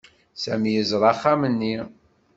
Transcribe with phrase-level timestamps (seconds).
[0.43, 1.75] Sami yeẓra axxam-nni.